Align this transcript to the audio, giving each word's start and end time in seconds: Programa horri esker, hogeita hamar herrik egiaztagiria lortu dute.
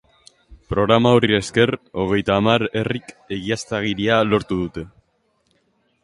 Programa 0.73 1.09
horri 1.17 1.35
esker, 1.39 1.71
hogeita 2.03 2.37
hamar 2.41 2.65
herrik 2.81 3.11
egiaztagiria 3.37 4.17
lortu 4.31 4.57
dute. 4.63 4.87